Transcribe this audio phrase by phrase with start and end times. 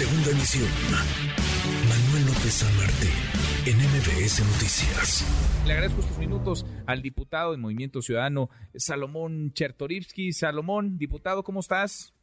[0.00, 0.66] Segunda emisión.
[1.86, 3.10] Manuel López San Martín,
[3.66, 5.26] en MBS Noticias.
[5.66, 10.32] Le agradezco estos minutos al diputado del Movimiento Ciudadano, Salomón Chertorivsky.
[10.32, 12.14] Salomón, diputado, ¿cómo estás?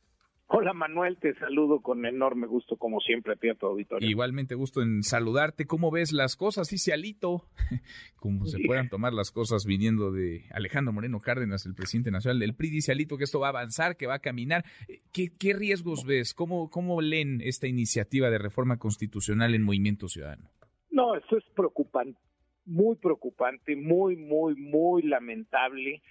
[0.50, 4.10] Hola Manuel, te saludo con enorme gusto como siempre a ti a tu auditorio.
[4.10, 5.66] Igualmente gusto en saludarte.
[5.66, 6.70] ¿Cómo ves las cosas?
[6.70, 7.44] Dice Alito,
[8.16, 12.56] cómo se puedan tomar las cosas viniendo de Alejandro Moreno Cárdenas, el presidente nacional del
[12.56, 12.70] PRI.
[12.70, 14.64] Dice Alito que esto va a avanzar, que va a caminar.
[15.12, 16.34] ¿Qué, qué riesgos ves?
[16.34, 20.50] ¿Cómo, ¿Cómo leen esta iniciativa de reforma constitucional en Movimiento Ciudadano?
[20.92, 22.18] No, esto es preocupante,
[22.66, 26.02] muy preocupante, muy, muy, muy lamentable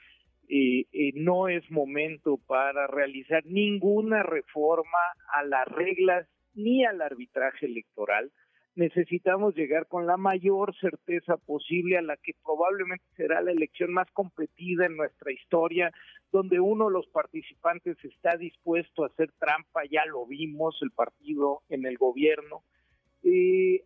[0.49, 4.99] eh, no es momento para realizar ninguna reforma
[5.35, 8.31] a las reglas ni al arbitraje electoral.
[8.75, 14.11] Necesitamos llegar con la mayor certeza posible a la que probablemente será la elección más
[14.13, 15.93] competida en nuestra historia,
[16.31, 21.63] donde uno de los participantes está dispuesto a hacer trampa, ya lo vimos, el partido
[21.71, 22.63] en el gobierno.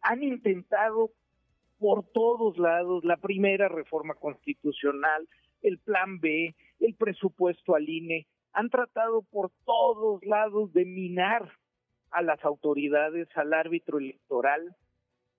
[0.02, 1.12] Han intentado
[1.78, 5.26] por todos lados la primera reforma constitucional,
[5.62, 11.52] el plan B, el presupuesto al INE, han tratado por todos lados de minar
[12.10, 14.74] a las autoridades, al árbitro electoral.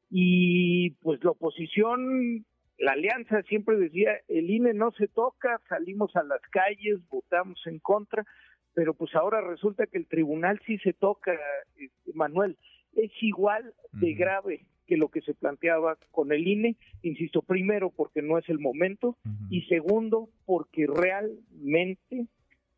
[0.09, 2.45] Y pues la oposición,
[2.77, 7.79] la alianza siempre decía, el INE no se toca, salimos a las calles, votamos en
[7.79, 8.25] contra,
[8.73, 11.33] pero pues ahora resulta que el tribunal sí se toca,
[11.77, 12.57] este, Manuel,
[12.93, 18.21] es igual de grave que lo que se planteaba con el INE, insisto, primero porque
[18.21, 19.17] no es el momento
[19.49, 22.27] y segundo porque realmente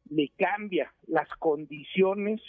[0.10, 2.42] le cambia las condiciones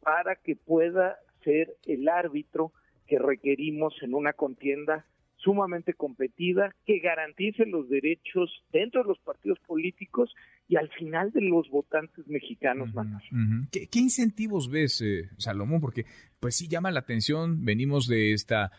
[0.00, 2.72] para que pueda ser el árbitro
[3.06, 9.58] que requerimos en una contienda sumamente competida, que garantice los derechos dentro de los partidos
[9.66, 10.34] políticos
[10.68, 12.90] y al final de los votantes mexicanos.
[13.70, 15.82] ¿Qué, incentivos ves, eh, Salomón?
[15.82, 16.06] Porque
[16.40, 18.72] pues sí llama la atención, venimos de esta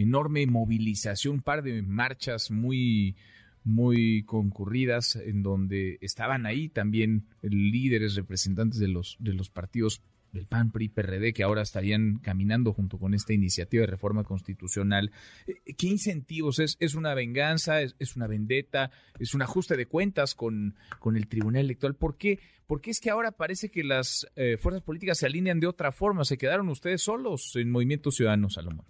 [0.00, 3.16] enorme movilización, un par de marchas muy
[3.62, 10.02] muy concurridas en donde estaban ahí también líderes representantes de los de los partidos
[10.32, 15.10] del PAN, PRI, PRD, que ahora estarían caminando junto con esta iniciativa de reforma constitucional.
[15.46, 16.58] Eh, ¿Qué incentivos?
[16.58, 17.82] ¿Es, es una venganza?
[17.82, 18.90] Es, una vendetta?
[19.18, 21.96] ¿Es un ajuste de cuentas con, con el Tribunal Electoral?
[21.96, 22.38] ¿Por qué?
[22.66, 26.24] Porque es que ahora parece que las eh, fuerzas políticas se alinean de otra forma.
[26.24, 28.86] ¿Se quedaron ustedes solos en Movimiento Ciudadano, Salomón?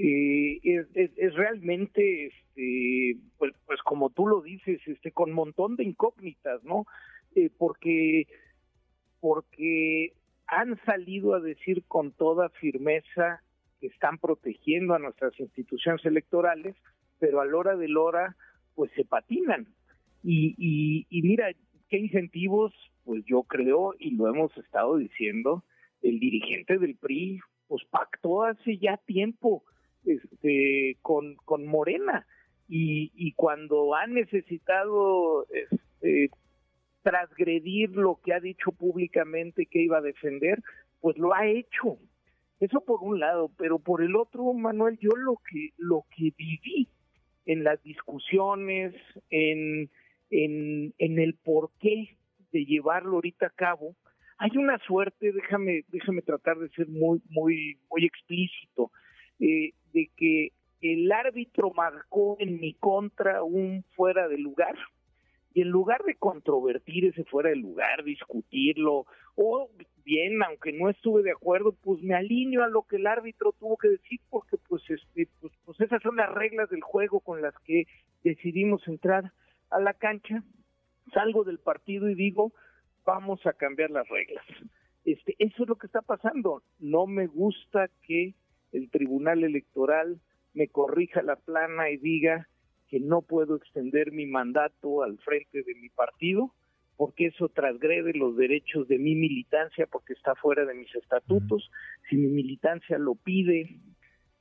[0.00, 0.60] Eh,
[0.94, 6.86] es, realmente, este, pues, pues como tú lo dices, este, con montón de incógnitas, ¿no?
[7.34, 8.28] Eh, porque,
[9.18, 10.12] porque
[10.46, 13.42] han salido a decir con toda firmeza
[13.80, 16.76] que están protegiendo a nuestras instituciones electorales,
[17.18, 18.36] pero a la hora de la hora,
[18.76, 19.66] pues se patinan.
[20.22, 21.50] Y, y, y mira,
[21.88, 22.72] ¿qué incentivos?
[23.04, 25.64] Pues yo creo, y lo hemos estado diciendo,
[26.02, 29.64] el dirigente del PRI, pues pactó hace ya tiempo
[30.04, 32.26] este, con, con Morena
[32.68, 36.30] y, y cuando ha necesitado este,
[37.02, 40.62] transgredir lo que ha dicho públicamente que iba a defender,
[41.00, 41.98] pues lo ha hecho.
[42.60, 46.88] Eso por un lado, pero por el otro, Manuel, yo lo que lo que viví
[47.46, 48.94] en las discusiones,
[49.30, 49.90] en,
[50.30, 52.16] en, en el porqué
[52.52, 53.94] de llevarlo ahorita a cabo,
[54.38, 58.90] hay una suerte, déjame, déjame tratar de ser muy, muy, muy explícito.
[59.40, 64.76] Eh, de que el árbitro marcó en mi contra un fuera de lugar
[65.54, 69.70] y en lugar de controvertir ese fuera de lugar, discutirlo, o
[70.04, 73.76] bien, aunque no estuve de acuerdo, pues me alineo a lo que el árbitro tuvo
[73.76, 77.54] que decir, porque pues, este, pues, pues esas son las reglas del juego con las
[77.64, 77.86] que
[78.22, 79.32] decidimos entrar
[79.70, 80.42] a la cancha,
[81.12, 82.52] salgo del partido y digo,
[83.04, 84.44] vamos a cambiar las reglas.
[85.04, 86.62] Este, eso es lo que está pasando.
[86.78, 88.34] No me gusta que
[88.78, 90.20] el Tribunal Electoral
[90.54, 92.48] me corrija la plana y diga
[92.88, 96.54] que no puedo extender mi mandato al frente de mi partido,
[96.96, 101.70] porque eso transgrede los derechos de mi militancia, porque está fuera de mis estatutos.
[102.08, 103.78] Si mi militancia lo pide,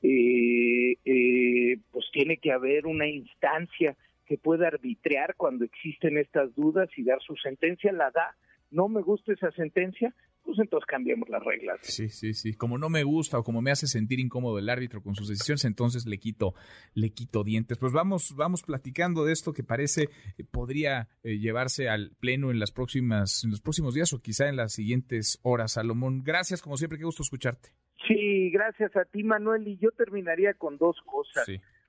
[0.01, 3.95] eh, eh, pues tiene que haber una instancia
[4.25, 8.35] que pueda arbitrar cuando existen estas dudas y dar su sentencia, la da.
[8.71, 10.13] No me gusta esa sentencia,
[10.47, 11.77] pues entonces cambiemos las reglas.
[11.81, 12.53] Sí, sí, sí.
[12.53, 15.65] Como no me gusta o como me hace sentir incómodo el árbitro con sus decisiones,
[15.65, 16.53] entonces le quito,
[16.93, 17.77] le quito dientes.
[17.77, 20.03] Pues vamos, vamos platicando de esto que parece
[20.37, 24.47] eh, podría eh, llevarse al pleno en las próximas, en los próximos días o quizá
[24.47, 25.73] en las siguientes horas.
[25.73, 27.71] Salomón, gracias, como siempre, qué gusto escucharte.
[28.07, 29.67] Sí, gracias a ti, Manuel.
[29.67, 31.45] Y yo terminaría con dos cosas.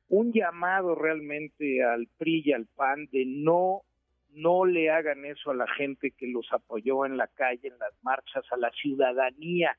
[0.08, 3.82] Un llamado realmente al PRI y al PAN de no
[4.30, 7.92] no le hagan eso a la gente que los apoyó en la calle, en las
[8.02, 9.76] marchas, a la ciudadanía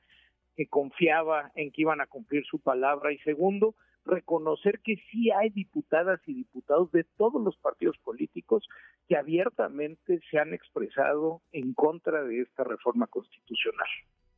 [0.56, 3.74] que confiaba en que iban a cumplir su palabra y segundo,
[4.04, 8.66] reconocer que sí hay diputadas y diputados de todos los partidos políticos
[9.08, 13.88] que abiertamente se han expresado en contra de esta reforma constitucional.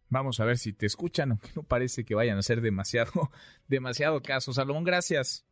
[0.09, 3.11] Vamos a ver si te escuchan, aunque no parece que vayan a hacer demasiado,
[3.69, 4.53] demasiado caso.
[4.53, 5.47] Salomón, gracias.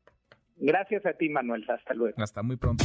[0.57, 1.65] Gracias a ti, Manuel.
[1.69, 2.23] Hasta luego.
[2.23, 2.85] Hasta muy pronto.